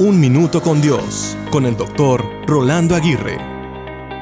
Un 0.00 0.20
Minuto 0.20 0.62
con 0.62 0.80
Dios, 0.80 1.36
con 1.50 1.66
el 1.66 1.76
doctor 1.76 2.24
Rolando 2.46 2.94
Aguirre. 2.94 3.36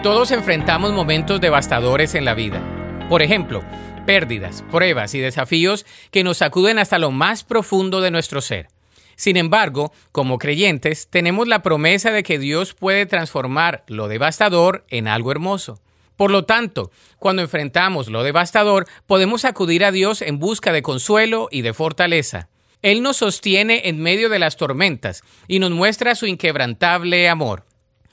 Todos 0.03 0.31
enfrentamos 0.31 0.95
momentos 0.95 1.39
devastadores 1.39 2.15
en 2.15 2.25
la 2.25 2.33
vida. 2.33 2.63
Por 3.11 3.21
ejemplo, 3.21 3.63
pérdidas, 4.07 4.65
pruebas 4.71 5.15
y 5.15 5.19
desafíos 5.19 5.85
que 6.11 6.25
nos 6.25 6.39
sacuden 6.39 6.79
hasta 6.79 6.99
lo 6.99 7.11
más 7.11 7.45
profundo 7.45 8.01
de 8.01 8.11
nuestro 8.11 8.41
ser. 8.41 8.69
Sin 9.17 9.37
embargo, 9.37 9.93
como 10.13 10.39
creyentes, 10.39 11.09
tenemos 11.11 11.47
la 11.47 11.61
promesa 11.61 12.11
de 12.11 12.23
que 12.23 12.39
Dios 12.39 12.73
puede 12.73 13.05
transformar 13.05 13.85
lo 13.87 14.09
devastador 14.09 14.87
en 14.89 15.09
algo 15.09 15.31
hermoso. 15.31 15.79
Por 16.17 16.31
lo 16.31 16.47
tanto, 16.47 16.91
cuando 17.19 17.43
enfrentamos 17.43 18.09
lo 18.09 18.23
devastador, 18.23 18.87
podemos 19.07 19.45
acudir 19.45 19.85
a 19.85 19.93
Dios 19.93 20.23
en 20.23 20.39
busca 20.39 20.73
de 20.73 20.81
consuelo 20.81 21.49
y 21.51 21.61
de 21.61 21.75
fortaleza. 21.75 22.49
Él 22.87 23.03
nos 23.03 23.17
sostiene 23.17 23.83
en 23.87 23.99
medio 23.99 24.29
de 24.29 24.39
las 24.39 24.57
tormentas 24.57 25.25
y 25.49 25.59
nos 25.59 25.73
muestra 25.73 26.15
su 26.15 26.27
inquebrantable 26.27 27.29
amor. 27.29 27.65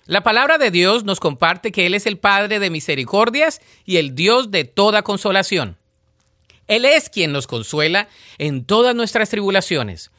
La 0.07 0.23
palabra 0.23 0.57
de 0.57 0.71
Dios 0.71 1.03
nos 1.03 1.19
comparte 1.19 1.71
que 1.71 1.85
Él 1.85 1.93
es 1.93 2.07
el 2.07 2.17
Padre 2.17 2.57
de 2.57 2.71
misericordias 2.71 3.61
y 3.85 3.97
el 3.97 4.15
Dios 4.15 4.49
de 4.49 4.63
toda 4.63 5.03
consolación. 5.03 5.77
Él 6.67 6.85
es 6.85 7.11
quien 7.11 7.31
nos 7.31 7.45
consuela 7.45 8.07
en 8.39 8.65
todas 8.65 8.95
nuestras 8.95 9.29
tribulaciones. 9.29 10.09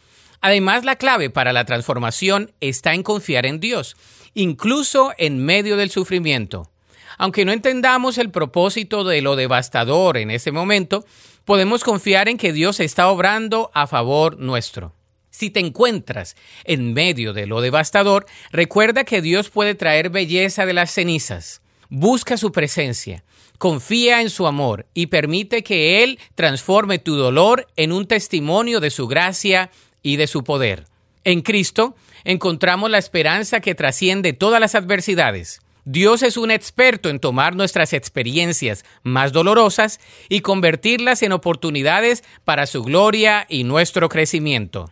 Además, 0.41 0.85
la 0.85 0.95
clave 0.95 1.31
para 1.31 1.53
la 1.53 1.65
transformación 1.65 2.53
está 2.61 2.95
en 2.95 3.03
confiar 3.03 3.47
en 3.47 3.59
Dios, 3.59 3.97
incluso 4.35 5.15
en 5.19 5.45
medio 5.45 5.77
del 5.77 5.91
sufrimiento. 5.91 6.71
Aunque 7.19 7.45
no 7.45 7.51
entendamos 7.51 8.19
el 8.19 8.31
propósito 8.31 9.03
de 9.03 9.21
lo 9.21 9.35
devastador 9.35 10.17
en 10.17 10.31
ese 10.31 10.53
momento, 10.53 11.05
podemos 11.45 11.85
confiar 11.85 12.29
en 12.29 12.39
que 12.39 12.53
Dios 12.53 12.81
está 12.81 13.09
obrando 13.09 13.71
a 13.75 13.87
favor 13.87 14.39
nuestro. 14.39 14.95
Si 15.31 15.51
te 15.51 15.61
encuentras 15.61 16.37
en 16.65 16.95
medio 16.95 17.33
de 17.33 17.47
lo 17.47 17.61
devastador, 17.61 18.27
recuerda 18.53 19.05
que 19.05 19.21
Dios 19.21 19.51
puede 19.51 19.75
traer 19.75 20.11
belleza 20.11 20.65
de 20.65 20.73
las 20.73 20.93
cenizas. 20.93 21.61
Busca 21.89 22.37
su 22.37 22.53
presencia, 22.53 23.25
confía 23.59 24.23
en 24.23 24.31
su 24.31 24.47
amor 24.47 24.87
y 24.95 25.07
permite 25.07 25.63
que 25.63 26.03
Él 26.05 26.19
transforme 26.35 26.99
tu 26.99 27.17
dolor 27.17 27.67
en 27.77 27.93
un 27.93 28.07
testimonio 28.07 28.81
de 28.81 28.91
su 28.91 29.09
gracia 29.09 29.71
y 30.03 30.17
de 30.17 30.27
su 30.27 30.45
poder. 30.45 30.85
En 31.25 31.41
Cristo 31.41 31.97
encontramos 32.23 32.91
la 32.91 32.99
esperanza 32.99 33.61
que 33.61 33.75
trasciende 33.75 34.35
todas 34.35 34.61
las 34.61 34.75
adversidades. 34.75 35.61
Dios 35.85 36.23
es 36.23 36.39
un 36.39 36.51
experto 36.51 37.11
en 37.11 37.21
tomar 37.21 37.55
nuestras 37.57 37.93
experiencias 37.93 38.85
más 39.03 39.33
dolorosas 39.33 40.01
y 40.31 40.41
convertirlas 40.41 41.23
en 41.23 41.33
oportunidades 41.33 42.25
para 42.45 42.67
su 42.67 42.83
gloria 42.83 43.45
y 43.51 43.65
nuestro 43.65 44.09
crecimiento. 44.09 44.91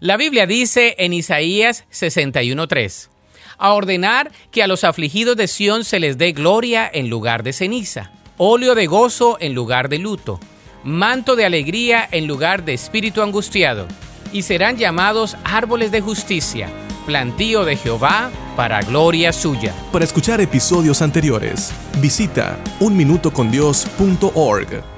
La 0.00 0.16
Biblia 0.16 0.46
dice 0.46 0.94
en 0.98 1.12
Isaías 1.12 1.84
61:3, 1.90 3.10
a 3.58 3.72
ordenar 3.72 4.32
que 4.50 4.62
a 4.62 4.66
los 4.66 4.84
afligidos 4.84 5.36
de 5.36 5.48
Sión 5.48 5.84
se 5.84 6.00
les 6.00 6.16
dé 6.16 6.32
gloria 6.32 6.90
en 6.92 7.10
lugar 7.10 7.42
de 7.42 7.52
ceniza, 7.52 8.12
óleo 8.38 8.74
de 8.74 8.86
gozo 8.86 9.36
en 9.40 9.54
lugar 9.54 9.90
de 9.90 9.98
luto, 9.98 10.40
manto 10.82 11.36
de 11.36 11.44
alegría 11.44 12.08
en 12.10 12.26
lugar 12.26 12.64
de 12.64 12.74
espíritu 12.74 13.20
angustiado, 13.20 13.86
y 14.32 14.42
serán 14.42 14.78
llamados 14.78 15.36
árboles 15.44 15.90
de 15.90 16.00
justicia 16.00 16.70
plantío 17.06 17.64
de 17.64 17.76
Jehová 17.76 18.30
para 18.56 18.82
gloria 18.82 19.32
suya. 19.32 19.72
Para 19.92 20.04
escuchar 20.04 20.40
episodios 20.40 21.00
anteriores, 21.02 21.70
visita 22.00 22.58
unminutocondios.org. 22.80 24.95